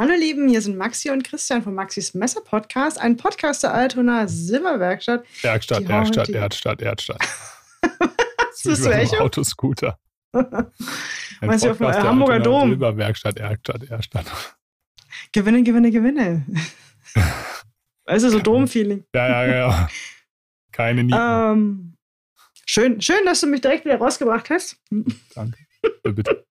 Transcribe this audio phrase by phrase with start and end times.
[0.00, 4.26] Hallo Lieben, hier sind Maxi und Christian von Maxis Messer Podcast, ein Podcast der Altona
[4.26, 5.26] Silberwerkstatt.
[5.42, 7.20] Werkstatt, Werkstatt, Erdstadt, Erdstadt.
[7.98, 9.16] Was bist du Echo?
[9.16, 9.98] Autoscooter.
[10.32, 12.70] Du auf dem Hamburger Dom?
[12.70, 14.56] Silberwerkstatt, Erdstadt, Erdstadt.
[15.32, 16.46] Gewinne, gewinne, gewinne.
[18.06, 19.04] Weißt du, so Dom-Feeling.
[19.14, 19.88] Ja, ja, ja.
[20.72, 21.18] Keine Nieten.
[21.20, 21.96] Ähm,
[22.64, 24.78] schön, schön, dass du mich direkt wieder rausgebracht hast.
[25.34, 25.58] Danke.
[26.04, 26.46] Bitte.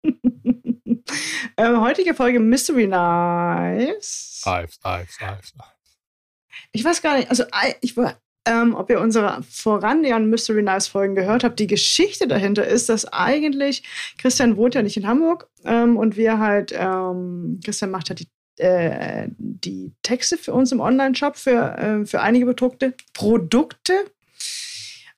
[1.57, 4.43] ähm, heutige Folge Mystery Knives.
[4.45, 5.53] Ives, Ives, Ives.
[6.71, 7.43] Ich weiß gar nicht, also
[7.81, 7.95] ich
[8.45, 11.59] ähm, ob ihr unsere vorangehenden Mystery Knives Folgen gehört habt.
[11.59, 13.83] Die Geschichte dahinter ist, dass eigentlich
[14.17, 18.63] Christian wohnt ja nicht in Hamburg ähm, und wir halt, ähm, Christian macht halt die,
[18.63, 23.93] äh, die Texte für uns im Online-Shop für, äh, für einige bedruckte Produkte.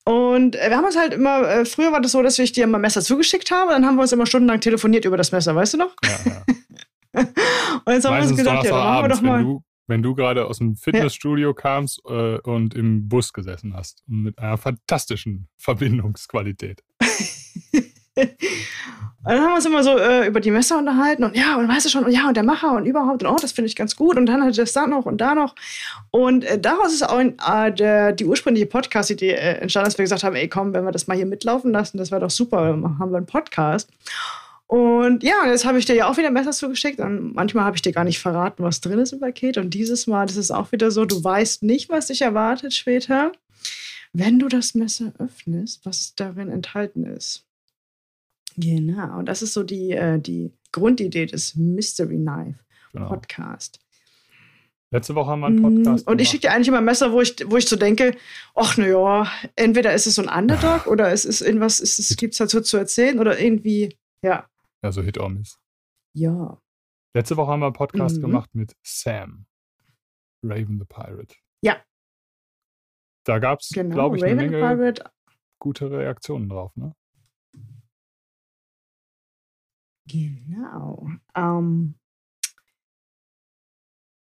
[0.03, 2.63] Und äh, wir haben uns halt immer, äh, früher war das so, dass ich dir
[2.63, 5.75] immer Messer zugeschickt habe, dann haben wir uns immer stundenlang telefoniert über das Messer, weißt
[5.75, 5.95] du noch?
[6.03, 6.43] Ja, ja.
[7.85, 9.39] Und jetzt haben wir uns gedacht, ja, dann machen wir doch mal.
[9.39, 14.03] wenn du, wenn du gerade aus dem Fitnessstudio kamst äh, und im Bus gesessen hast.
[14.07, 16.83] Mit einer fantastischen Verbindungsqualität.
[19.23, 21.67] Und dann haben wir uns immer so äh, über die Messer unterhalten und ja, und
[21.67, 23.75] weißt du schon, und ja, und der Macher und überhaupt, und oh, das finde ich
[23.75, 24.17] ganz gut.
[24.17, 25.53] Und dann hat das da noch und da noch.
[26.09, 30.23] Und äh, daraus ist auch äh, der, die ursprüngliche Podcast-Idee äh, entstanden, dass wir gesagt
[30.23, 32.97] haben, ey, komm, wenn wir das mal hier mitlaufen lassen, das wäre doch super, dann
[32.97, 33.91] haben wir einen Podcast.
[34.65, 37.83] Und ja, jetzt habe ich dir ja auch wieder Messer zugeschickt und manchmal habe ich
[37.83, 39.57] dir gar nicht verraten, was drin ist im Paket.
[39.57, 43.33] Und dieses Mal, das ist auch wieder so, du weißt nicht, was dich erwartet später,
[44.13, 47.45] wenn du das Messer öffnest, was darin enthalten ist.
[48.61, 52.59] Genau, und das ist so die, äh, die Grundidee des Mystery Knife
[52.93, 53.07] Genau.
[53.09, 53.79] Podcast.
[54.93, 56.05] Letzte Woche haben wir einen Podcast.
[56.05, 56.31] Mm, Und ich gemacht.
[56.31, 58.15] schicke dir eigentlich immer Messer, wo ich, wo ich so denke,
[58.55, 62.33] ach na ja, entweder ist es so ein Underdog oder es ist irgendwas, es gibt
[62.33, 64.49] es dazu zu erzählen oder irgendwie, ja.
[64.83, 65.57] Ja, so Hit or Miss.
[66.13, 66.59] Ja.
[67.13, 68.21] Letzte Woche haben wir einen Podcast Mhm.
[68.21, 69.45] gemacht mit Sam.
[70.43, 71.35] Raven the Pirate.
[71.61, 71.77] Ja.
[73.25, 73.93] Da gab es, Genau.
[73.95, 75.11] glaube ich, eine Raven the Menge
[75.59, 76.75] gute Reaktionen drauf.
[76.75, 76.93] Ne?
[80.07, 81.09] Genau.
[81.35, 81.95] Ähm.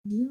[0.03, 0.27] Ja.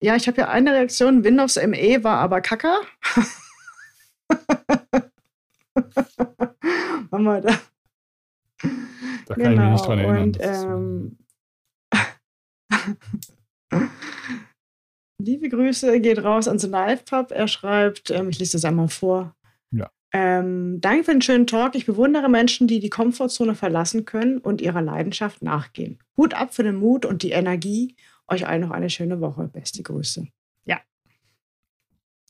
[0.00, 1.24] Ja, ich habe ja eine Reaktion.
[1.24, 2.82] Windows ME war aber Kacker.
[7.10, 7.58] Wir da.
[9.26, 10.22] Da kann ich mich nicht dran Genau, erinnern.
[10.22, 11.18] Und, ähm,
[15.18, 17.30] liebe Grüße geht raus an so Pub.
[17.30, 19.34] Er schreibt, ähm, ich lese das einmal vor.
[20.16, 21.74] Ähm, danke für den schönen Talk.
[21.74, 25.98] Ich bewundere Menschen, die die Komfortzone verlassen können und ihrer Leidenschaft nachgehen.
[26.16, 27.96] Hut ab für den Mut und die Energie.
[28.28, 29.48] Euch allen noch eine schöne Woche.
[29.48, 30.28] Beste Grüße.
[30.66, 30.80] Ja.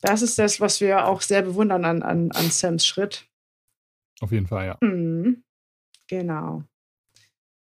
[0.01, 3.29] Das ist das, was wir auch sehr bewundern an, an, an Sams Schritt.
[4.23, 4.79] auf jeden Fall, ja.
[4.81, 5.45] Mhm.
[6.07, 6.65] Genau.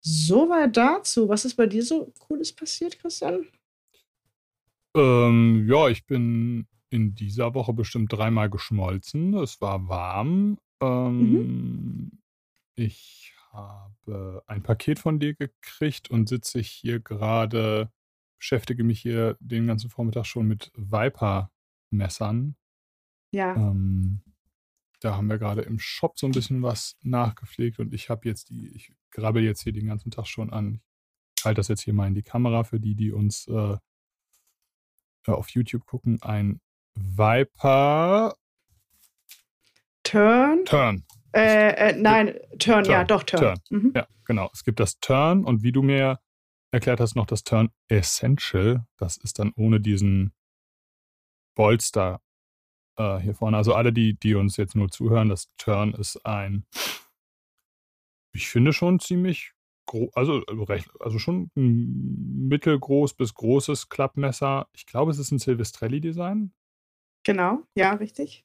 [0.03, 1.29] Soweit dazu.
[1.29, 3.49] Was ist bei dir so Cooles passiert, Christian?
[4.97, 9.35] Ähm, ja, ich bin in dieser Woche bestimmt dreimal geschmolzen.
[9.35, 10.59] Es war warm.
[10.81, 12.23] Ähm,
[12.75, 17.93] Ich habe ein Paket von dir gekriegt und sitze hier gerade,
[18.39, 22.57] beschäftige mich hier den ganzen Vormittag schon mit Viper-Messern.
[23.31, 23.55] Ja.
[23.55, 24.23] Ähm,
[25.01, 28.51] da haben wir gerade im Shop so ein bisschen was nachgepflegt und ich habe jetzt
[28.51, 30.81] die, ich grabbel jetzt hier den ganzen Tag schon an.
[31.37, 33.77] Ich halte das jetzt hier mal in die Kamera für die, die uns äh,
[35.27, 36.23] äh, auf YouTube gucken.
[36.23, 36.61] Ein
[36.95, 38.35] Viper
[40.03, 40.65] Turn.
[40.65, 41.05] Turn.
[41.33, 43.41] Äh, äh, nein, Turn, ja, Turn, doch, Turn.
[43.41, 43.59] Turn.
[43.71, 43.93] Mhm.
[43.95, 44.51] Ja, genau.
[44.53, 46.19] Es gibt das Turn und wie du mir
[46.71, 48.87] erklärt hast, noch das Turn Essential.
[48.99, 50.33] Das ist dann ohne diesen
[51.55, 52.21] Bolster
[52.97, 53.57] äh, hier vorne.
[53.57, 56.67] Also alle, die, die uns jetzt nur zuhören, das Turn ist ein,
[58.33, 59.53] ich finde schon ziemlich
[60.15, 64.69] also, äh, recht, also schon ein mittelgroß bis großes Klappmesser.
[64.73, 66.53] Ich glaube, es ist ein Silvestrelli-Design.
[67.25, 68.45] Genau, ja, richtig.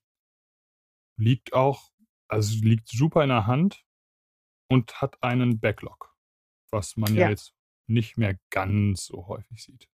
[1.19, 1.91] Liegt auch,
[2.27, 3.83] also liegt super in der Hand
[4.69, 6.15] und hat einen Backlog,
[6.71, 7.29] was man ja, Ja.
[7.29, 7.55] jetzt
[7.87, 9.89] nicht mehr ganz so häufig sieht.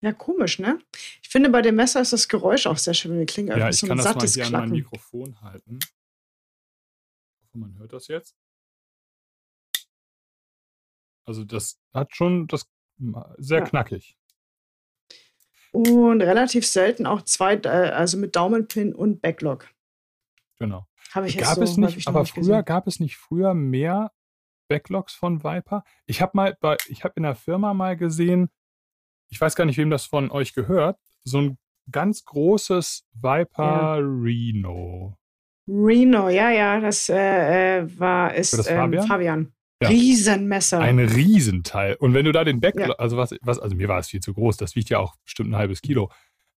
[0.00, 0.80] Ja, komisch, ne?
[1.22, 3.18] Ich finde, bei dem Messer ist das Geräusch auch sehr schön.
[3.18, 4.76] Die Klinge Ja, ich so kann ein das mal sattes hier an mein Klacken.
[4.76, 5.78] Mikrofon halten.
[5.80, 8.36] Ich hoffe, man hört das jetzt.
[11.26, 12.70] Also das hat schon das
[13.38, 13.64] sehr Ja.
[13.64, 14.16] knackig.
[15.72, 19.68] Und relativ selten auch zwei, äh, also mit Daumenpin und Backlog.
[20.58, 20.86] Genau.
[21.12, 22.64] Habe ich jetzt Gab so es nicht, aber nicht früher gesehen.
[22.64, 24.12] gab es nicht früher mehr
[24.68, 25.84] Backlogs von Viper?
[26.06, 28.50] Ich habe mal bei, ich habe in der Firma mal gesehen,
[29.30, 31.58] ich weiß gar nicht, wem das von euch gehört, so ein
[31.90, 35.16] ganz großes Viper Reno.
[35.66, 39.06] Reno, ja, ja, das äh, äh, war, ist das ähm, Fabian?
[39.06, 39.52] Fabian.
[39.80, 39.88] Ja.
[39.90, 40.80] Riesenmesser.
[40.80, 41.94] Ein Riesenteil.
[41.94, 42.94] Und wenn du da den Backlog, Ja.
[42.96, 45.50] also was, was, also mir war es viel zu groß, das wiegt ja auch bestimmt
[45.50, 46.10] ein halbes Kilo.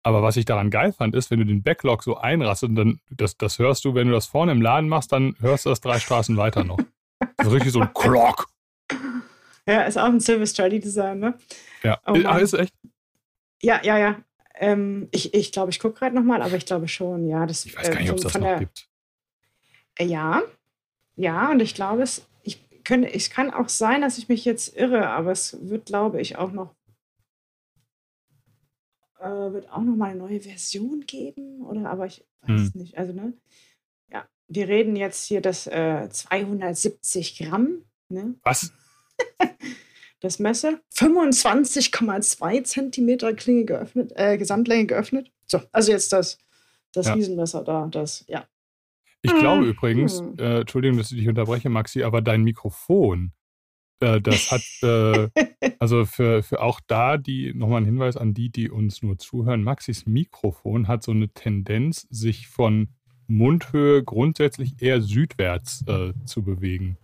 [0.05, 3.01] Aber was ich daran geil fand, ist, wenn du den Backlog so einrastet und dann,
[3.11, 5.81] das, das hörst du, wenn du das vorne im Laden machst, dann hörst du das
[5.81, 6.79] drei Straßen weiter noch.
[7.37, 8.47] Das ist richtig so ein Klock.
[9.67, 11.35] ja, ist auch ein Silver Strady Design, ne?
[11.83, 12.73] Ja, Oh ah, ist echt,
[13.61, 14.17] Ja, ja, ja.
[14.61, 17.45] Ähm, ich ich glaube, ich gucke gerade nochmal, aber ich glaube schon, ja.
[17.47, 18.89] Das, ich weiß gar nicht, äh, ob es das noch der, gibt.
[19.99, 20.43] Äh, Ja,
[21.17, 22.28] ja, und ich glaube, es,
[22.89, 26.37] könnte, es kann auch sein, dass ich mich jetzt irre, aber es wird, glaube ich,
[26.37, 26.75] auch noch,
[29.21, 31.89] äh, wird auch noch mal eine neue Version geben, oder?
[31.91, 32.73] Aber ich weiß Hm.
[32.75, 32.97] nicht.
[32.99, 33.35] Also, ne?
[34.11, 38.35] Ja, wir reden jetzt hier das äh, 270 Gramm, ne?
[38.43, 38.73] Was?
[40.21, 40.81] Das Messer.
[40.97, 45.31] 25,2 Zentimeter Klinge geöffnet, äh, Gesamtlänge geöffnet.
[45.47, 46.39] So, also jetzt das,
[46.93, 47.13] das Ja.
[47.13, 48.45] Riesenmesser da, das, ja.
[49.23, 50.37] Ich glaube übrigens, Hm.
[50.39, 53.33] äh, Entschuldigung, dass ich dich unterbreche, Maxi, aber dein Mikrofon,
[54.01, 55.29] äh, das hat, äh,
[55.81, 59.63] also für, für auch da die, nochmal ein Hinweis an die, die uns nur zuhören,
[59.65, 62.89] Maxis Mikrofon hat so eine Tendenz, sich von
[63.27, 66.97] Mundhöhe grundsätzlich eher südwärts äh, zu bewegen.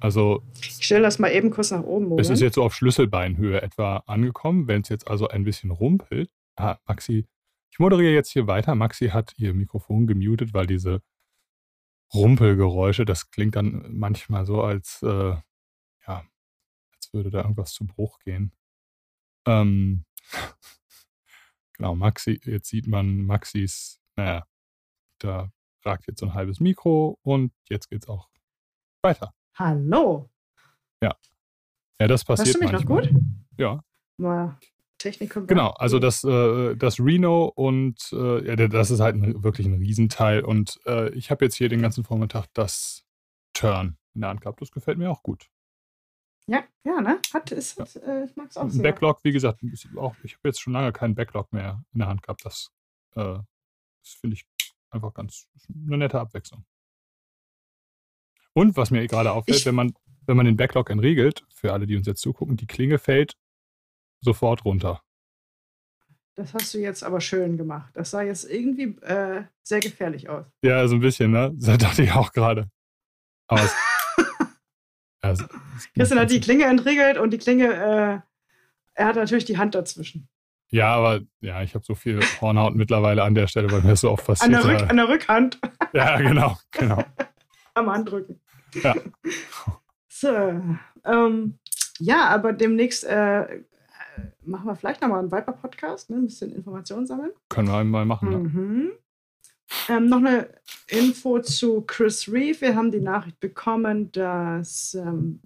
[0.00, 2.04] Also Ich stelle das mal eben kurz nach oben.
[2.04, 2.30] es Moment.
[2.30, 4.68] ist jetzt so auf Schlüsselbeinhöhe etwa angekommen.
[4.68, 7.24] Wenn es jetzt also ein bisschen rumpelt, ah, Maxi,
[7.72, 8.76] ich moderiere jetzt hier weiter.
[8.76, 11.00] Maxi hat ihr Mikrofon gemutet, weil diese
[12.14, 15.36] Rumpelgeräusche, das klingt dann manchmal so, als, äh,
[16.06, 16.24] ja,
[16.94, 18.52] als würde da irgendwas zu Bruch gehen.
[19.46, 20.04] Ähm,
[21.74, 24.46] genau, Maxi, jetzt sieht man Maxis, naja,
[25.18, 25.50] da
[25.84, 28.28] ragt jetzt so ein halbes Mikro und jetzt geht's auch
[29.02, 29.34] weiter.
[29.54, 30.30] Hallo.
[32.00, 33.02] Ja, das passiert Hörst du mich manchmal.
[33.02, 33.22] noch gut?
[33.58, 33.84] Ja.
[34.18, 34.58] Mal
[34.98, 35.32] Technik.
[35.46, 39.74] Genau, also das, äh, das Reno und äh, ja, das ist halt ein, wirklich ein
[39.74, 40.44] Riesenteil.
[40.44, 43.04] Und äh, ich habe jetzt hier den ganzen Vormittag das
[43.54, 44.60] Turn in der Hand gehabt.
[44.60, 45.48] Das gefällt mir auch gut.
[46.46, 47.20] Ja, ja, ne?
[47.32, 48.82] Hat, ist, hat, äh, ich mag es auch sehr.
[48.82, 49.60] Backlog, wie gesagt,
[49.96, 52.44] auch, ich habe jetzt schon lange keinen Backlog mehr in der Hand gehabt.
[52.44, 52.70] Das,
[53.14, 53.20] äh,
[54.02, 54.46] das finde ich
[54.90, 55.46] einfach ganz
[55.86, 56.64] eine nette Abwechslung.
[58.54, 59.92] Und was mir gerade auffällt, Ich- wenn man,
[60.26, 63.36] wenn man den Backlog entriegelt, für alle, die uns jetzt zugucken, die Klinge fällt
[64.20, 65.02] sofort runter.
[66.34, 67.90] Das hast du jetzt aber schön gemacht.
[67.94, 70.46] Das sah jetzt irgendwie äh, sehr gefährlich aus.
[70.62, 71.52] Ja, so ein bisschen, ne?
[71.56, 72.70] Das dachte ich auch gerade.
[73.48, 73.74] Aber es,
[75.22, 78.20] es Christian hat die Klinge entriegelt und die Klinge, äh,
[78.94, 80.28] er hat natürlich die Hand dazwischen.
[80.70, 84.02] Ja, aber ja, ich habe so viel Hornhaut mittlerweile an der Stelle, weil mir das
[84.02, 84.52] so oft An passiert.
[84.52, 85.58] der, Rück, an der Rückhand
[85.92, 87.02] ja, genau, genau.
[87.74, 88.40] am Handrücken.
[88.82, 88.94] Ja.
[90.08, 90.28] So,
[91.04, 91.58] ähm,
[91.98, 93.62] ja, aber demnächst äh,
[94.42, 96.16] machen wir vielleicht nochmal einen Viper-Podcast, ne?
[96.16, 97.32] ein bisschen Informationen sammeln.
[97.48, 98.42] Können wir mal machen.
[98.42, 98.90] Mhm.
[99.88, 100.48] Ähm, noch eine
[100.88, 102.60] Info zu Chris Reeve.
[102.62, 105.40] Wir haben die Nachricht bekommen, dass ähm,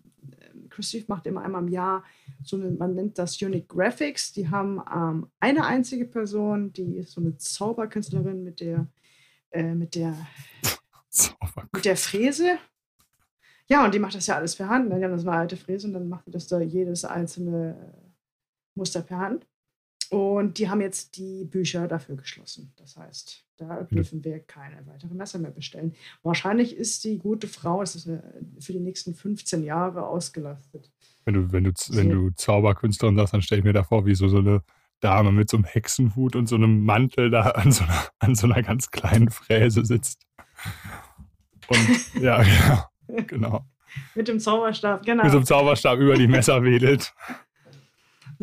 [0.71, 2.05] Chris Reeve macht immer einmal im Jahr
[2.43, 4.33] so eine, man nennt das Unique Graphics.
[4.33, 8.87] Die haben ähm, eine einzige Person, die ist so eine Zauberkünstlerin mit der,
[9.51, 10.15] äh, mit der,
[11.73, 12.59] mit der Fräse.
[13.69, 14.89] Ja, und die macht das ja alles per Hand.
[14.89, 14.99] ne?
[14.99, 18.02] Die haben das eine alte Fräse und dann macht die das da jedes einzelne äh,
[18.75, 19.47] Muster per Hand.
[20.11, 22.75] Und die haben jetzt die Bücher dafür geschlossen.
[22.77, 25.95] Das heißt, da dürfen wir keine weiteren Messer mehr bestellen.
[26.23, 28.23] Wahrscheinlich ist die gute Frau es ist eine,
[28.61, 30.93] für die nächsten 15 Jahre ausgelastet.
[31.25, 34.15] wenn du, wenn du, wenn du Zauberkünstlerin sagst, dann stelle ich mir da vor, wie
[34.15, 34.63] so, so eine
[35.01, 38.47] Dame mit so einem Hexenhut und so einem Mantel da an so einer, an so
[38.47, 40.27] einer ganz kleinen Fräse sitzt.
[41.69, 43.25] Und ja, genau.
[43.27, 43.67] genau.
[44.15, 45.23] Mit dem Zauberstab, genau.
[45.23, 47.15] Mit so einem Zauberstab über die Messer wedelt.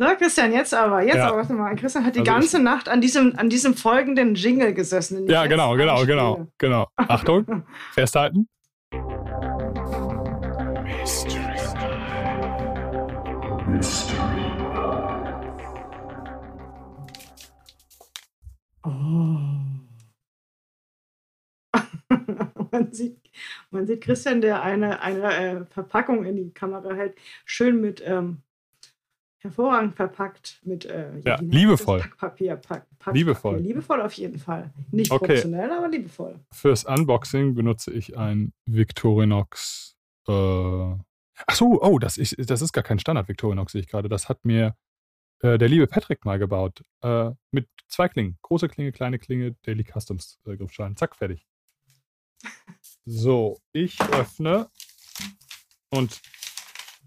[0.00, 1.28] So, Christian, jetzt aber, jetzt Ja.
[1.28, 1.76] aber, warte mal.
[1.76, 5.28] Christian hat die Also ganze Nacht an diesem, an diesem folgenden Jingle gesessen.
[5.28, 6.88] Ja, genau, genau, genau, genau.
[6.96, 8.48] Achtung, festhalten.
[18.82, 19.36] Oh.
[22.72, 23.18] man, sieht,
[23.70, 28.40] man sieht Christian, der eine, eine äh, Verpackung in die Kamera hält, schön mit ähm,
[29.40, 32.00] hervorragend verpackt mit äh, Ja, liebevoll.
[32.00, 32.56] Packpapier.
[32.56, 33.18] Pack, Packpapier.
[33.18, 33.58] Liebevoll.
[33.58, 34.70] Liebevoll auf jeden Fall.
[34.90, 35.26] Nicht Okay.
[35.26, 36.38] professionell, aber liebevoll.
[36.52, 39.96] Fürs Unboxing benutze ich ein Victorinox.
[40.28, 44.08] Äh, ach so, oh, das ist, das ist gar kein Standard Victorinox, sehe ich gerade.
[44.08, 44.76] Das hat mir
[45.42, 46.84] äh, der liebe Patrick mal gebaut.
[47.02, 48.38] Äh, mit zwei Klingen.
[48.42, 50.96] Große Klinge, kleine Klinge, Daily Customs äh, Griffschalen.
[50.96, 51.46] Zack, fertig.
[53.06, 54.68] So, ich öffne
[55.90, 56.20] und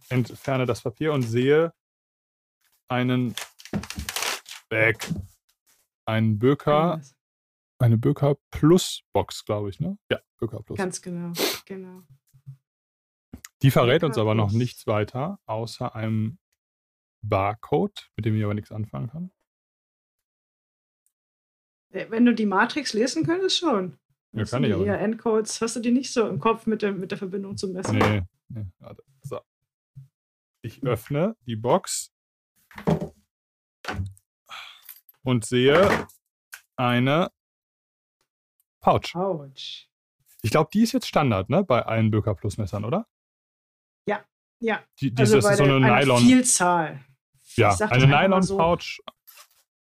[0.09, 1.71] entferne das Papier und sehe
[2.87, 3.35] einen
[4.69, 4.97] Bag.
[6.05, 7.01] Einen Böker,
[7.79, 9.97] eine Böker Plus Box, glaube ich, ne?
[10.11, 10.77] Ja, Böker Plus.
[10.77, 11.31] Ganz genau,
[11.65, 12.03] genau.
[13.61, 16.39] Die verrät uns Lecker aber noch nichts weiter, außer einem
[17.21, 19.31] Barcode, mit dem ich aber nichts anfangen kann.
[21.91, 23.97] Äh, Wenn du die Matrix lesen könntest, schon.
[24.33, 25.01] Ja, Hast kann du ich die aber nicht.
[25.01, 27.93] ERN-Codes hast du die nicht so im Kopf mit der, mit der Verbindung zum Messer?
[27.93, 29.03] Nee, nee, warte.
[29.21, 29.39] So.
[30.61, 32.13] Ich öffne die Box
[35.23, 36.07] und sehe
[36.75, 37.31] eine
[38.81, 39.15] Pouch.
[39.15, 39.87] Autsch.
[40.41, 41.63] Ich glaube, die ist jetzt Standard, ne?
[41.63, 43.07] Bei allen Böker Plus Messern, oder?
[44.59, 46.19] Ja, Die, die also das bei ist so eine Nylon.
[46.21, 47.03] Vielzahl.
[47.57, 48.55] ja, eine das mal so.
[48.55, 48.99] Nylon-Pouch,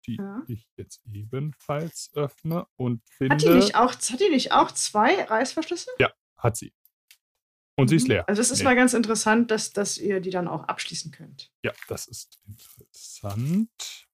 [0.07, 0.43] die Ja.
[0.47, 3.35] ich jetzt ebenfalls öffne und finde.
[3.35, 5.91] Hat die, nicht auch, hat die nicht auch zwei Reißverschlüsse?
[6.39, 6.73] Hat sie.
[7.77, 8.11] Und sie ist Mhm.
[8.11, 8.29] leer.
[8.29, 8.65] Also es ist Nee.
[8.65, 11.51] mal ganz interessant, dass, dass ihr die dann auch abschließen könnt.
[11.63, 14.07] Ja, das ist interessant.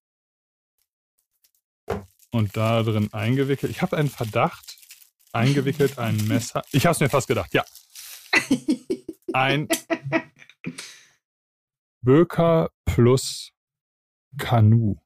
[2.31, 3.71] Und da drin eingewickelt.
[3.71, 4.79] Ich habe einen Verdacht.
[5.33, 6.63] Eingewickelt ein Messer.
[6.73, 7.65] Ich habe es mir fast gedacht, ja.
[9.33, 9.69] Ein
[12.03, 13.53] Böker plus
[14.39, 14.97] Kanu.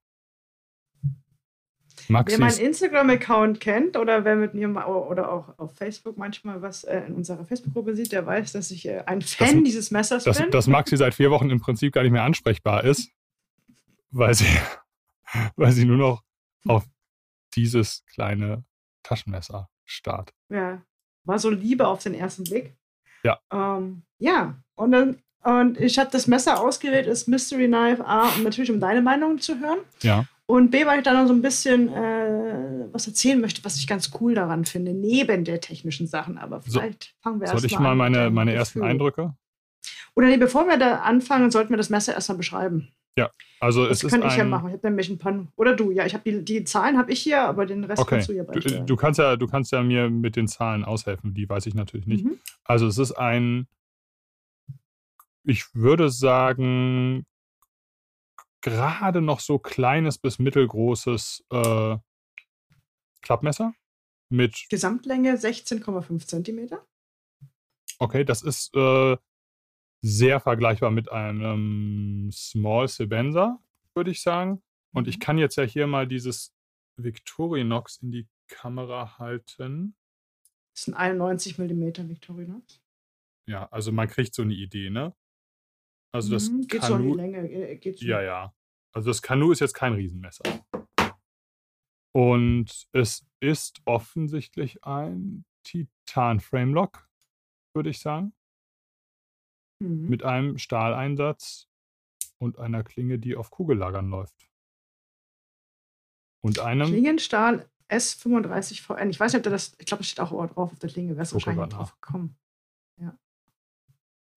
[2.09, 2.61] Wer meinen Maxis.
[2.61, 7.15] Instagram-Account kennt oder wer mit mir mal, oder auch auf Facebook manchmal was äh, in
[7.15, 10.51] unserer Facebook-Gruppe sieht, der weiß, dass ich äh, ein Fan dieses Messers Dass, bin.
[10.51, 13.11] dass Maxi seit vier Wochen im Prinzip gar nicht mehr ansprechbar ist,
[14.11, 14.47] weil sie,
[15.57, 16.23] weil sie nur noch
[16.67, 16.85] auf
[17.55, 18.65] dieses kleine
[19.03, 20.33] Taschenmesser starrt.
[20.49, 20.83] Ja,
[21.25, 22.75] war so Liebe auf den ersten Blick.
[23.23, 23.39] Ja.
[23.51, 28.45] Ähm, ja, und dann und ich habe das Messer ausgewählt, ist Mystery Knife A, um
[28.45, 29.79] natürlich um deine Meinung zu hören.
[30.01, 30.25] Ja.
[30.47, 33.87] Und B, weil ich dann noch so ein bisschen äh, was erzählen möchte, was ich
[33.87, 36.37] ganz cool daran finde, neben der technischen Sachen.
[36.37, 38.91] Aber So, vielleicht fangen wir Soll erst ich mal an meine, meine ersten Gefühl.
[38.91, 39.35] Eindrücke?
[40.15, 42.89] Oder nee, bevor wir da anfangen, sollten wir das Messer erstmal beschreiben.
[43.61, 44.69] Also Das es ist kann ich ja machen.
[44.69, 45.47] Ich habe nämlich ein paar.
[45.57, 48.17] Oder du, ja, ich habe die, die Zahlen habe ich hier, aber den Rest Okay.
[48.17, 48.87] kannst du ja Du, beisteuern.
[48.87, 51.33] du kannst ja, du kannst ja mir mit den Zahlen aushelfen.
[51.33, 52.25] Die weiß ich natürlich nicht.
[52.25, 52.39] Mhm.
[52.65, 53.67] Also es ist ein,
[55.45, 57.25] ich würde sagen,
[58.65, 61.99] gerade noch so kleines bis mittelgroßes äh,
[63.21, 63.75] Klappmesser
[64.31, 66.87] mit, Gesamtlänge 16,5 Zentimeter.
[67.99, 69.17] okay, das ist äh,
[70.01, 73.63] sehr vergleichbar mit einem Small Sebenza,
[73.95, 74.63] würde ich sagen.
[74.93, 76.55] Und ich kann jetzt ja hier mal dieses
[76.97, 79.95] Victorinox in die Kamera halten.
[80.75, 82.81] Das sind 91 Millimeter Victorinox.
[83.47, 85.15] Ja, also man kriegt so eine Idee, ne?
[86.15, 87.51] Also das Mhm, geht so in die Kanu, Länge.
[87.51, 88.07] äh, Geht so.
[88.07, 88.55] ja, ja.
[88.95, 90.45] Also das Kanu ist jetzt kein Riesenmesser.
[92.15, 97.09] Und es ist offensichtlich ein Titan Framelock,
[97.75, 98.33] würde ich sagen,
[99.83, 100.09] Mhm.
[100.09, 101.67] mit einem Stahleinsatz
[102.39, 104.49] und einer Klinge, die auf Kugellagern läuft.
[106.45, 109.11] Und einem Klingenstahl S35 VN.
[109.11, 111.15] Ich weiß nicht, ob da das, ich glaube, das steht auch drauf auf der Klinge.
[111.15, 112.39] Du Gucke wahrscheinlich drauf gekommen.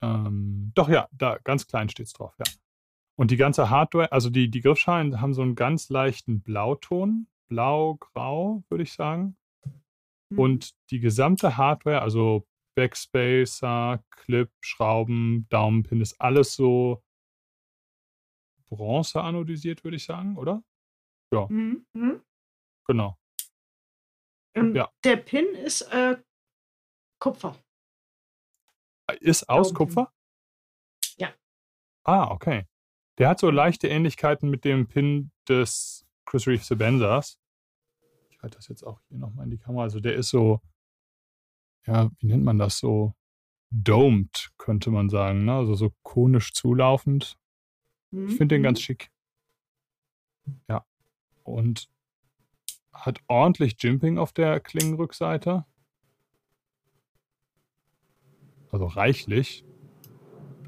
[0.01, 2.45] Ähm, doch, ja, da ganz klein steht es drauf, ja.
[3.15, 8.63] Und die ganze Hardware, also die, die Griffschalen haben so einen ganz leichten Blauton, blau-grau,
[8.69, 9.35] würde ich sagen.
[10.29, 10.39] Mhm.
[10.39, 17.03] Und die gesamte Hardware, also Backspacer, Clip, Schrauben, Daumenpin, ist alles so
[18.69, 20.63] Bronze anodisiert, würde ich sagen, oder?
[21.31, 21.85] Mhm.
[21.93, 22.21] Mhm.
[22.85, 23.17] Genau.
[24.55, 24.89] Und Ja.
[25.03, 26.17] Der Pin ist äh,
[27.19, 27.57] Kupfer.
[29.19, 29.73] Ist aus.
[29.73, 30.11] Kupfer?
[31.17, 31.33] Ja.
[32.03, 32.65] Ah, okay.
[33.17, 37.39] Der hat so leichte Ähnlichkeiten mit dem Pin des Chris Reeve Sebenzas.
[38.29, 39.83] Ich halte das jetzt auch hier nochmal in die Kamera.
[39.83, 40.61] Also der ist so,
[41.85, 43.13] ja, wie nennt man das so?
[43.69, 45.45] Domed, könnte man sagen.
[45.45, 45.53] Ne?
[45.53, 47.37] Also so konisch zulaufend.
[48.11, 48.27] Mhm.
[48.29, 48.65] Ich finde den Mhm.
[48.65, 49.11] ganz schick.
[50.69, 50.85] Ja.
[51.43, 51.89] Und
[52.93, 55.65] hat ordentlich Jimping auf der Klingenrückseite.
[58.77, 59.65] Also reichlich.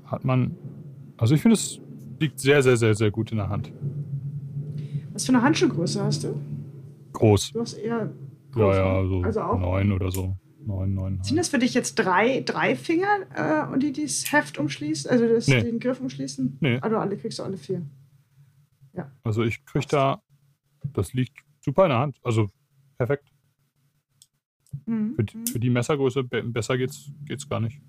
[0.06, 0.58] Hat man.
[1.18, 1.80] Also ich finde, es
[2.20, 3.72] liegt sehr, sehr, sehr, sehr gut in der Hand.
[5.14, 6.42] Was für eine Handschuhgröße hast du?
[7.14, 7.52] Groß.
[7.52, 7.98] Du hast eher.
[7.98, 8.12] Ja,
[8.52, 9.08] groß, ja, ne?
[9.10, 9.60] so Also auch.
[9.60, 10.36] neun oder so.
[10.66, 11.22] Neun, neun.
[11.24, 15.28] Sind das für dich jetzt drei, drei Finger, äh, und die das Heft umschließen, also
[15.28, 15.62] das, Nee.
[15.62, 16.58] den Griff umschließen?
[16.62, 16.80] Nee.
[16.80, 17.86] Also alle kriegst du alle vier.
[19.24, 20.22] Also ich krieg da.
[20.94, 22.18] Das liegt super in der Hand.
[22.24, 22.48] Also
[22.98, 23.32] perfekt.
[24.86, 25.16] Mhm.
[25.16, 27.82] Für, die- für die Messergröße be besser geht's, geht's gar nicht.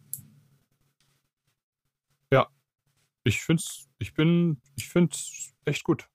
[2.32, 2.46] Ja,
[3.24, 6.08] ich find's, ich bin, ich find's echt gut.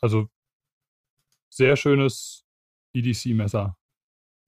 [0.00, 0.28] Also
[1.48, 2.44] sehr schönes
[2.94, 3.76] EDC-Messer.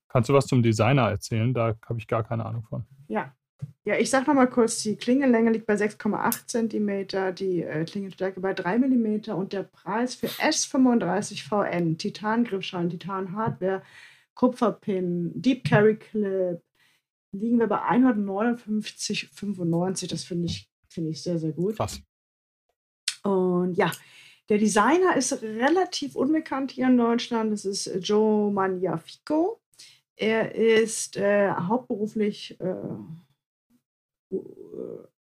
[0.08, 1.54] Kannst du was zum Designer erzählen?
[1.54, 2.84] Da habe ich gar keine Ahnung von.
[3.08, 3.34] Ja.
[3.84, 8.40] Ja, ich sag noch mal kurz, die Klingenlänge liegt bei 6,8 cm, die äh, Klingenstärke
[8.40, 13.82] bei 3 mm und der Preis für S35 VN, Titan-Griffschalen, Titan-Hardware,
[14.34, 16.61] Kupferpin, Deep Carry Clip,
[17.32, 20.08] liegen wir bei 159,95.
[20.08, 21.76] Das finde ich, find ich sehr, sehr gut.
[21.76, 22.00] Krass.
[23.22, 23.90] Und ja,
[24.49, 27.52] der Designer ist relativ unbekannt hier in Deutschland.
[27.52, 29.61] Das ist Joe Magnifico.
[30.16, 32.75] Er ist äh, hauptberuflich äh,
[34.30, 34.38] äh,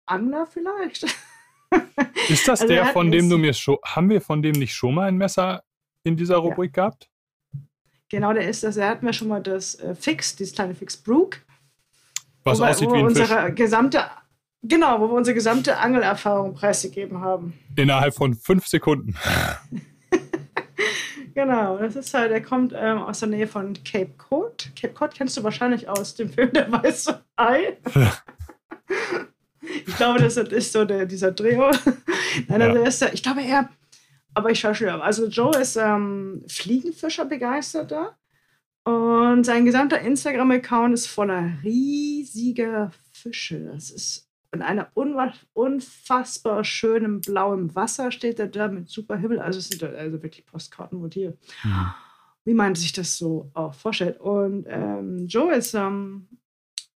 [0.07, 1.05] Angler vielleicht.
[2.29, 4.95] Ist das also der, von dem du mir schon, haben wir von dem nicht schon
[4.95, 5.63] mal ein Messer
[6.03, 6.83] in dieser Rubrik ja.
[6.83, 7.09] gehabt?
[8.09, 8.77] Genau, der ist das.
[8.77, 11.41] Er hat mir schon mal das äh, Fix, dieses kleine Fix Brook.
[12.43, 13.55] Was wo aussieht wo wie ein unsere Fisch.
[13.55, 14.05] gesamte,
[14.63, 17.59] genau, wo wir unsere gesamte Angelerfahrung preisgegeben haben.
[17.77, 19.17] Innerhalb von fünf Sekunden.
[21.35, 24.71] genau, das ist halt, er kommt ähm, aus der Nähe von Cape Cod.
[24.81, 27.79] Cape Cod kennst du wahrscheinlich aus dem Film Der Weiße Ei.
[29.87, 31.71] ich glaube, das ist so der, dieser Drehor.
[32.49, 32.87] Nein, also ja.
[32.87, 33.69] ist, ich glaube, er,
[34.35, 34.89] aber ich schaue schon.
[34.89, 38.17] Also, Joe ist ähm, Fliegenfischer begeisterter
[38.85, 43.71] und sein gesamter Instagram-Account ist voller riesiger Fische.
[43.73, 49.41] Das ist in einer unfassbar schönen blauen Wasser steht er da mit super Himmel.
[49.41, 51.37] Also es sind also wirklich Postkartenmotive.
[51.63, 51.91] Mhm.
[52.45, 54.19] Wie man sich das so auch vorstellt.
[54.19, 56.27] Und ähm, Joe ist ähm,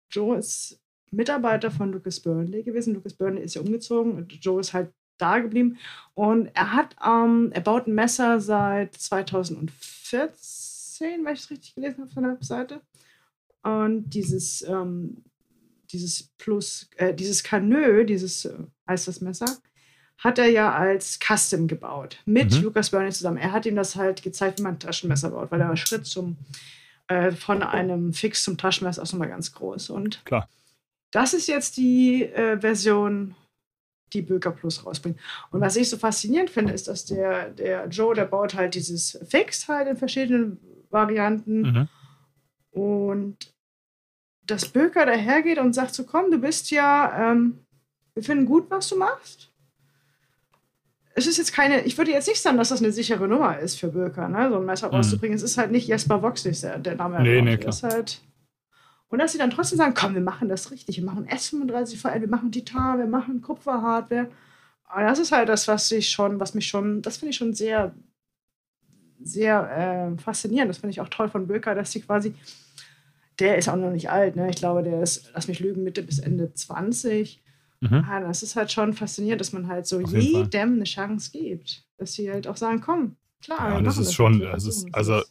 [0.09, 0.79] Joe ist
[1.11, 2.95] Mitarbeiter von Lucas Burnley gewesen.
[2.95, 5.77] Lucas Burnley ist ja umgezogen und Joe ist halt da geblieben.
[6.13, 11.99] Und er hat, ähm, er baut ein Messer seit 2014, wenn ich es richtig gelesen
[11.99, 12.81] habe auf seiner Webseite.
[13.63, 15.23] Und dieses, ähm,
[15.93, 18.53] dieses Plus, äh, dieses Kanö, dieses äh,
[18.87, 19.45] heißt das Messer,
[20.17, 22.63] hat er ja als Custom gebaut mit mhm.
[22.63, 23.37] Lucas Burnley zusammen.
[23.37, 26.37] Er hat ihm das halt gezeigt, wie man ein Taschenmesser baut, weil der Schritt zum
[27.07, 29.89] äh, von einem Fix zum Taschenmesser ist nochmal ganz groß.
[29.89, 30.47] Und Klar.
[31.11, 33.35] Das ist jetzt die äh, Version,
[34.13, 35.19] die Böker Plus rausbringt.
[35.51, 39.19] Und was ich so faszinierend finde, ist, dass der, der Joe, der baut halt dieses
[39.29, 40.59] Fix halt in verschiedenen
[40.89, 41.61] Varianten.
[41.61, 41.87] Mhm.
[42.71, 43.52] Und
[44.45, 47.59] dass Böker dahergeht und sagt so, komm, du bist ja, ähm,
[48.13, 49.49] wir finden gut, was du machst.
[51.15, 53.79] Es ist jetzt keine, ich würde jetzt nicht sagen, dass das eine sichere Nummer ist
[53.79, 54.49] für Böker, ne?
[54.49, 54.95] so ein Messer mhm.
[54.95, 55.35] rauszubringen.
[55.35, 57.21] Es ist halt nicht Jesper Voxley, der, der Name.
[57.21, 57.69] Nee, nee, klar.
[57.69, 58.21] Ist halt,
[59.13, 62.27] und dass sie dann trotzdem sagen, komm, wir machen das richtig, wir machen S35VL, wir
[62.27, 64.31] machen Titan, wir machen Kupferhardware.
[64.95, 67.53] Und das ist halt das, was ich schon, was mich schon, das finde ich schon
[67.53, 67.93] sehr,
[69.21, 70.71] sehr äh, faszinierend.
[70.71, 72.33] Das finde ich auch toll von Böker, dass sie quasi,
[73.39, 74.49] der ist auch noch nicht alt, ne?
[74.49, 77.43] Ich glaube, der ist, lass mich lügen, Mitte bis Ende 20.
[77.81, 78.05] Mhm.
[78.07, 81.85] Ah, das ist halt schon faszinierend, dass man halt so jedem eine Chance gibt.
[81.97, 83.73] Dass sie halt auch sagen, komm, klar.
[83.73, 85.21] Ja, das ist das schon, das ist, also,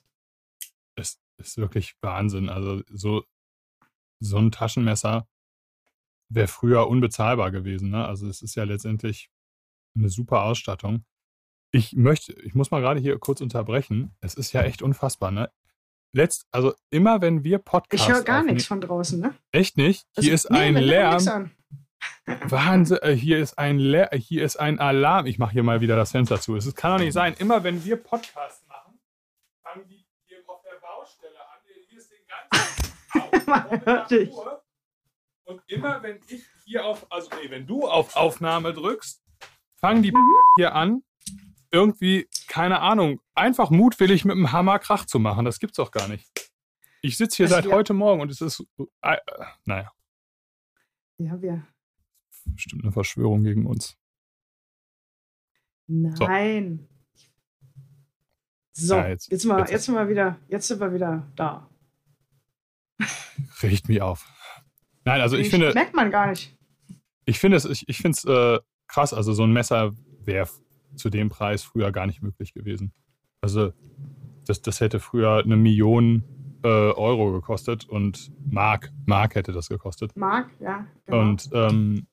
[0.96, 2.48] es ist wirklich Wahnsinn.
[2.48, 3.24] Also, so
[4.22, 5.28] so ein Taschenmesser
[6.28, 7.90] wäre früher unbezahlbar gewesen.
[7.90, 8.06] Ne?
[8.06, 9.30] Also es ist ja letztendlich
[9.94, 11.04] eine super Ausstattung.
[11.72, 14.14] Ich möchte, ich muss mal gerade hier kurz unterbrechen.
[14.20, 15.50] Es ist ja echt unfassbar, ne?
[16.12, 18.07] Letzt, also immer wenn wir Podcasts.
[18.07, 19.35] Ich höre gar nichts von draußen, ne?
[19.51, 20.07] Echt nicht?
[20.14, 21.51] Also, hier ist nee, ein Lärm.
[22.27, 25.27] Wahnsinn, äh, hier ist ein Lär, hier ist ein Alarm.
[25.27, 26.57] Ich mache hier mal wieder das Fenster zu.
[26.57, 27.35] Es kann doch nicht sein.
[27.38, 29.01] Immer wenn wir Podcasts machen,
[29.62, 31.59] fangen die hier auf der Baustelle an.
[31.88, 32.27] Hier ist den
[33.88, 34.35] ganzen dich.
[35.44, 39.22] Und immer wenn ich hier auf, also nee, wenn du auf Aufnahme drückst,
[39.81, 40.37] fangen die mhm.
[40.57, 41.03] hier an,
[41.72, 45.44] irgendwie, keine Ahnung, einfach mutwillig mit dem Hammer Krach zu machen.
[45.44, 46.30] Das gibt's doch gar nicht.
[47.00, 47.72] Ich sitze hier also seit ja.
[47.72, 48.64] heute Morgen und es ist,
[49.00, 49.16] äh,
[49.64, 49.90] naja.
[51.18, 51.66] Ja, wir.
[52.44, 53.96] Bestimmt eine Verschwörung gegen uns.
[55.87, 56.88] Nein.
[58.72, 61.68] So, so ja, jetzt, jetzt, mal, jetzt, jetzt mal wieder, jetzt sind wir wieder da.
[63.62, 64.26] Riecht mich auf.
[65.04, 65.72] Nein, also ich, ich finde.
[65.74, 66.56] Merkt man gar nicht.
[67.24, 69.12] Ich finde es, ich, ich finde es äh, krass.
[69.12, 69.92] Also so ein Messer
[70.24, 70.48] wäre
[70.94, 72.92] zu dem Preis früher gar nicht möglich gewesen.
[73.40, 73.72] Also
[74.46, 76.24] das, das hätte früher eine Million
[76.62, 80.16] äh, Euro gekostet und Mark, Mark hätte das gekostet.
[80.16, 80.87] Mark, ja.
[81.07, 81.20] Genau.
[81.20, 82.07] Und ähm,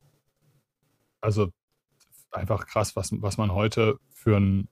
[1.22, 1.52] also
[2.32, 4.68] einfach krass, was, was man heute für ein,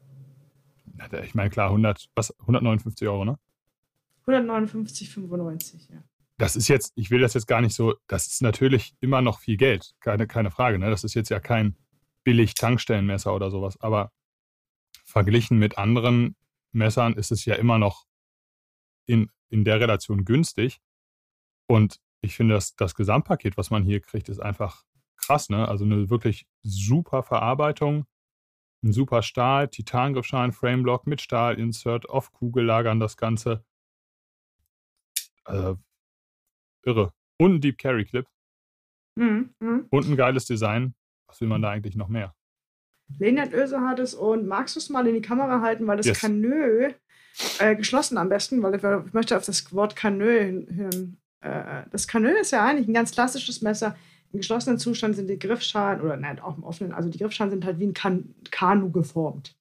[1.23, 3.37] ich meine klar, 100, was, 159 Euro, ne?
[4.25, 6.03] 159,95, ja.
[6.37, 9.39] Das ist jetzt, ich will das jetzt gar nicht so, das ist natürlich immer noch
[9.39, 10.77] viel Geld, keine, keine Frage.
[10.77, 10.89] Ne?
[10.89, 11.75] Das ist jetzt ja kein
[12.27, 14.11] billig Tankstellenmesser oder sowas, aber
[15.05, 16.35] verglichen mit anderen
[16.73, 18.05] Messern ist es ja immer noch
[19.05, 20.81] in, in der Relation günstig.
[21.67, 24.83] Und ich finde, dass das Gesamtpaket, was man hier kriegt, ist einfach
[25.15, 25.47] krass.
[25.47, 25.69] Ne?
[25.69, 28.05] Also eine wirklich super Verarbeitung,
[28.83, 33.63] ein super Stahl, Titangriffschein, Frameblock mit Stahlinsert, auf Kugel lagern das Ganze.
[35.45, 35.79] Also,
[36.83, 37.13] irre.
[37.37, 38.27] Und ein Deep Carry Clip.
[39.15, 39.85] Mhm, mh.
[39.91, 40.93] Und ein geiles Design.
[41.27, 42.33] Was will man da eigentlich noch mehr?
[43.19, 46.07] Lennart Öse hat es und magst du es mal in die Kamera halten, weil das
[46.07, 46.19] yes.
[46.19, 46.91] Kanö
[47.59, 52.07] äh, geschlossen am besten, weil ich, ich möchte auf das Wort Kanö hin äh, das
[52.07, 53.95] Kanö ist ja eigentlich ein ganz klassisches Messer.
[54.33, 57.65] Im geschlossenen Zustand sind die Griffschalen, oder nein, auch im offenen, also die Griffschalen sind
[57.65, 59.55] halt wie ein kan Kanu geformt.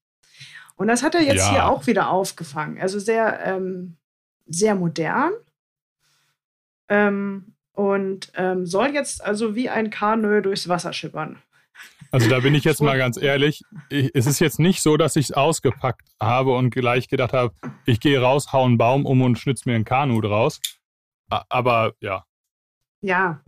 [0.76, 1.50] Und das hat er jetzt ja.
[1.50, 2.80] hier auch wieder aufgefangen.
[2.80, 3.96] Also sehr, ähm,
[4.46, 5.32] sehr modern.
[6.88, 11.38] Ähm, und ähm, soll jetzt also wie ein Kanö durchs Wasser schippern.
[12.10, 13.62] Also da bin ich jetzt mal ganz ehrlich.
[13.90, 17.54] Ich, es ist jetzt nicht so, dass ich es ausgepackt habe und gleich gedacht habe,
[17.84, 20.60] ich gehe raus, hau einen Baum um und schnitz mir ein Kanu draus.
[21.28, 22.24] Aber ja.
[23.00, 23.42] Ja.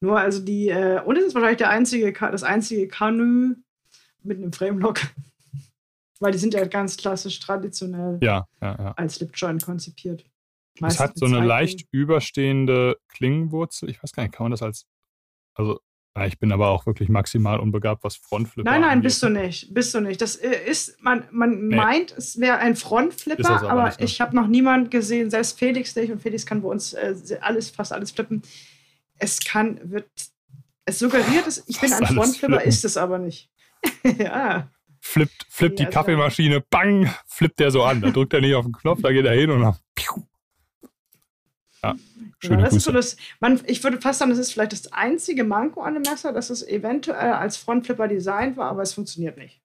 [0.00, 3.54] Nur also die, äh, und es ist wahrscheinlich der einzige, das einzige Kanu
[4.22, 5.00] mit einem Framelock.
[6.20, 8.92] Weil die sind ja ganz klassisch traditionell ja, ja, ja.
[8.92, 10.24] als Slipjoint konzipiert.
[10.80, 13.88] Meistens es hat so eine leicht überstehende Klingenwurzel.
[13.88, 14.86] Ich weiß gar nicht, kann man das als.
[15.54, 15.80] Also,
[16.26, 19.04] ich bin aber auch wirklich maximal unbegabt, was Frontflipper Nein, nein, angeht.
[19.04, 19.72] bist du nicht.
[19.74, 20.20] Bist du nicht.
[20.20, 21.76] Das äh, ist, man, man nee.
[21.76, 24.06] meint, es wäre ein Frontflipper, aber, aber nicht, ne?
[24.06, 27.70] ich habe noch niemanden gesehen, selbst Felix nicht, und Felix kann bei uns äh, alles,
[27.70, 28.42] fast alles flippen.
[29.18, 30.08] Es kann, wird,
[30.84, 33.50] es suggeriert, es, ich fast bin ein Frontflipper, ist es aber nicht.
[34.18, 34.68] ja
[35.00, 38.00] flippt, flippt ja, die Kaffeemaschine, bang, flippt der so an.
[38.00, 39.76] Da drückt er nicht auf den Knopf, da geht er hin und dann.
[39.94, 40.27] Piu.
[41.82, 41.94] Ja,
[42.40, 44.92] schöne genau, das ist so das, man, ich würde fast sagen, das ist vielleicht das
[44.92, 49.36] einzige Manko an dem Messer, dass es eventuell als Frontflipper designt war, aber es funktioniert
[49.36, 49.62] nicht.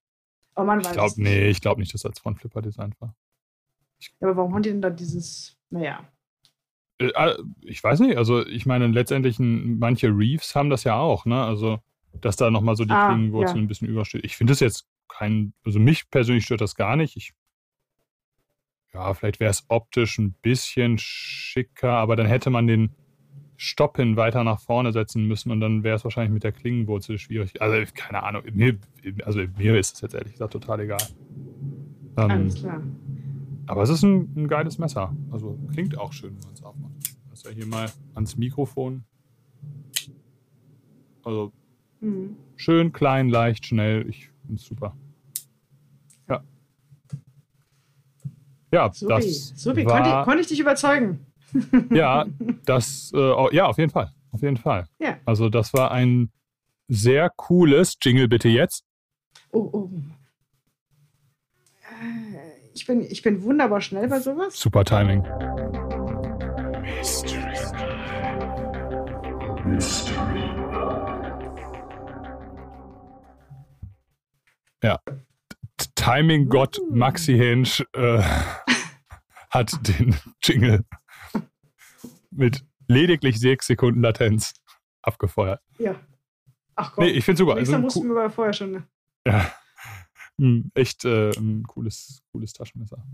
[0.56, 3.15] Aber man ich weiß glaub, Nee, ich glaube nicht, dass es als Frontflipper designt war.
[3.99, 6.08] Ja, aber warum haben die denn da dieses, naja.
[6.99, 11.26] Äh, äh, ich weiß nicht, also ich meine, letztendlich manche Reefs haben das ja auch,
[11.26, 11.43] ne?
[11.43, 11.80] Also,
[12.13, 13.62] dass da nochmal so die ah, Klingenwurzel ja.
[13.63, 14.23] ein bisschen übersteht.
[14.23, 17.17] Ich finde das jetzt kein, also mich persönlich stört das gar nicht.
[17.17, 17.34] Ich,
[18.93, 22.91] ja, vielleicht wäre es optisch ein bisschen schicker, aber dann hätte man den
[23.58, 27.17] Stopp hin weiter nach vorne setzen müssen und dann wäre es wahrscheinlich mit der Klingenwurzel
[27.17, 27.62] schwierig.
[27.62, 28.43] Also, keine Ahnung.
[28.51, 28.77] Mir,
[29.23, 31.01] also, mir ist es jetzt ehrlich gesagt total egal.
[32.17, 32.82] Ähm, Alles klar.
[33.65, 35.15] Aber es ist ein, ein, geiles Messer.
[35.32, 36.93] Also, klingt auch schön, wenn man es aufmacht.
[37.29, 39.06] Das ist ja hier mal ans Mikrofon.
[41.23, 41.53] Also,
[42.01, 42.36] mhm.
[42.58, 44.08] schön, klein, leicht, schnell.
[44.10, 44.95] Ich finde es super.
[48.73, 49.13] Ja, Supi.
[49.13, 49.86] das Supi.
[49.86, 51.27] War, konnte, konnte ich dich überzeugen?
[51.91, 52.25] ja,
[52.65, 54.12] das, äh, ja, auf jeden Fall.
[54.31, 54.88] Auf jeden Fall.
[54.97, 55.17] Ja.
[55.25, 56.31] Also, das war ein
[56.88, 58.83] sehr cooles Jingle bitte jetzt.
[59.51, 59.89] Oh, oh.
[61.83, 64.59] Äh, ich bin, ich bin wunderbar schnell bei sowas.
[64.59, 65.21] Super Timing.
[66.81, 67.53] Mystery.
[69.65, 70.49] Mystery.
[74.81, 74.99] Ja.
[76.04, 76.94] Timing-Gott uh.
[76.94, 78.22] Maxi Hensch äh,
[79.50, 80.84] hat den Jingle
[82.30, 84.54] mit lediglich sechs Sekunden Latenz
[85.02, 85.62] abgefeuert.
[85.80, 85.96] Ja.
[86.76, 87.06] Ach komm.
[87.06, 87.56] Nee, ich finde super.
[87.56, 88.72] Also, mussten wir vorher schon.
[88.72, 88.88] Ne?
[89.26, 89.50] Ja.
[90.74, 93.06] Echt äh, ein cooles, cooles Taschenmesser.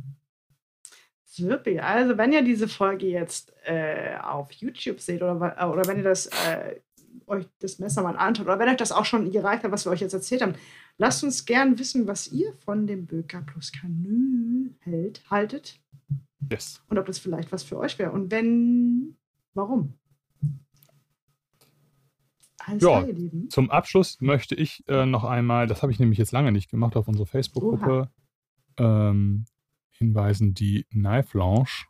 [1.25, 1.83] Super.
[1.83, 6.25] Also, wenn ihr diese Folge jetzt äh, auf YouTube seht oder, oder wenn ihr das
[6.25, 6.79] äh,
[7.27, 9.91] euch das Messer mal anschaut oder wenn euch das auch schon gereicht hat, was wir
[9.91, 10.53] euch jetzt erzählt haben,
[10.97, 15.79] lasst uns gern wissen, was ihr von dem Böker plus Kanü hält, haltet.
[16.49, 16.81] Yes.
[16.87, 18.11] Und ob das vielleicht was für euch wäre.
[18.11, 19.17] Und wenn,
[19.53, 19.93] warum?
[22.59, 23.05] Alles ja,
[23.49, 26.95] zum Abschluss möchte ich äh, noch einmal, das habe ich nämlich jetzt lange nicht gemacht,
[26.95, 28.11] auf unsere Facebook-Gruppe
[28.77, 29.45] ähm,
[29.91, 31.85] hinweisen, die Knife Lounge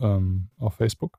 [0.00, 1.18] ähm, auf Facebook.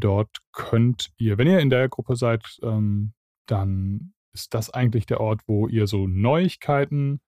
[0.00, 3.12] Dort könnt ihr, wenn ihr in der Gruppe seid, ähm,
[3.46, 7.20] dann ist das eigentlich der Ort, wo ihr so Neuigkeiten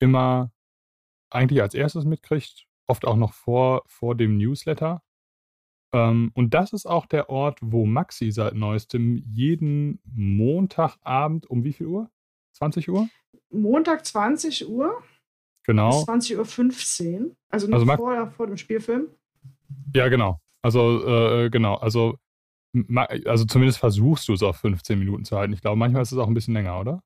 [0.00, 0.52] immer
[1.30, 5.02] eigentlich als erstes mitkriegt, oft auch noch vor, vor dem Newsletter.
[5.92, 11.72] Ähm, und das ist auch der Ort, wo Maxi seit neuestem jeden Montagabend um wie
[11.72, 12.10] viel Uhr?
[12.52, 13.08] 20 Uhr?
[13.50, 15.02] Montag 20 Uhr.
[15.64, 15.90] Genau.
[15.90, 17.36] Bis 20.15 Uhr.
[17.50, 19.08] Also noch also vor, vor dem Spielfilm.
[19.94, 20.40] Ja, genau.
[20.62, 22.16] Also, äh, genau, also,
[23.24, 25.52] also zumindest versuchst du es auf 15 Minuten zu halten.
[25.52, 27.02] Ich glaube, manchmal ist es auch ein bisschen länger, oder?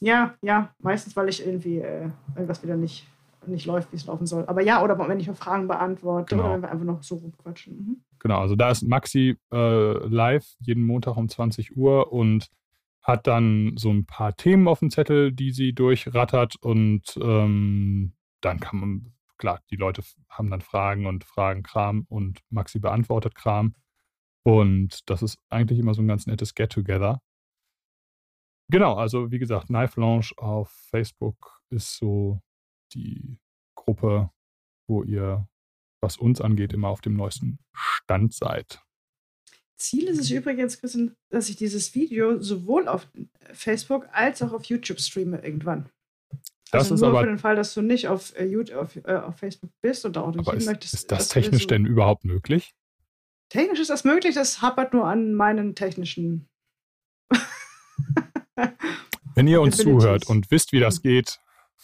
[0.00, 3.06] Ja, ja, meistens, weil ich irgendwie äh, irgendwas wieder nicht,
[3.46, 4.44] nicht läuft, wie es laufen soll.
[4.46, 6.46] Aber ja, oder wenn ich noch Fragen beantworte genau.
[6.46, 7.76] oder wenn wir einfach noch so rumquatschen.
[7.76, 8.04] Mhm.
[8.18, 12.50] Genau, also da ist Maxi äh, live jeden Montag um 20 Uhr und
[13.02, 18.60] hat dann so ein paar Themen auf dem Zettel, die sie durchrattert und ähm, dann
[18.60, 23.74] kann man klar, die Leute haben dann Fragen und fragen Kram und Maxi beantwortet Kram.
[24.44, 27.20] Und das ist eigentlich immer so ein ganz nettes Get-Together.
[28.70, 32.40] Genau, also wie gesagt, Knife Lounge auf Facebook ist so
[32.94, 33.38] die
[33.74, 34.30] Gruppe,
[34.88, 35.48] wo ihr,
[36.00, 38.82] was uns angeht, immer auf dem neuesten Stand seid.
[39.76, 43.06] Ziel ist es übrigens, Christian, dass ich dieses Video sowohl auf
[43.52, 45.90] Facebook als auch auf YouTube streame irgendwann.
[46.74, 48.96] Das also ist nur aber, für den Fall, dass du nicht auf, äh, YouTube, auf,
[48.96, 50.94] äh, auf Facebook bist und auch nicht aber ist, möchtest.
[50.94, 52.74] Ist das technisch denn überhaupt möglich?
[53.54, 56.48] technisch ist das möglich, das hapert nur an meinen technischen.
[59.34, 61.38] Wenn ihr uns zuhört und wisst, wie das geht,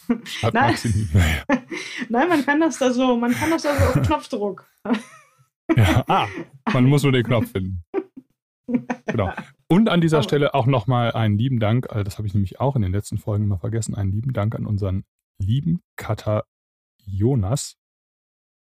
[0.25, 0.77] schreibt Nein.
[2.09, 4.69] Nein, man kann das da so, man kann das da so auf Knopfdruck.
[5.77, 6.29] Ja, ah,
[6.73, 7.85] man muss nur den Knopf finden.
[9.07, 9.33] Genau.
[9.71, 12.59] Und an dieser Aber- Stelle auch nochmal einen lieben Dank, also das habe ich nämlich
[12.61, 15.05] auch in den letzten Folgen immer vergessen, einen lieben Dank an unseren
[15.39, 16.45] lieben Cutter
[17.05, 17.77] Jonas,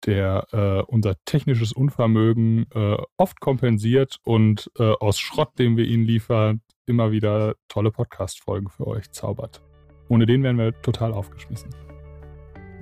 [0.06, 6.06] der äh, unser technisches Unvermögen äh, oft kompensiert und äh, aus Schrott, den wir ihnen
[6.06, 9.64] liefern, immer wieder tolle Podcast-Folgen für euch zaubert.
[10.10, 11.72] Ohne den wären wir total aufgeschmissen.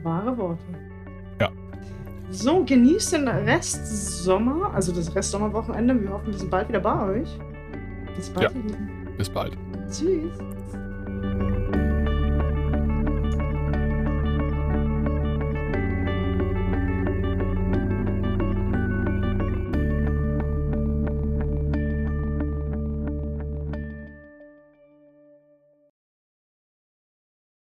[0.04, 0.64] Wahre Worte.
[1.40, 1.50] Ja.
[2.30, 6.00] So, genießt den Rest Sommer, also das Rest Sommerwochenende.
[6.02, 7.40] Wir hoffen, wir sind bald wieder bei euch.
[8.18, 8.54] Bis bald.
[8.54, 8.62] Ja.
[9.18, 9.58] Bis bald.
[9.90, 10.38] Tschüss.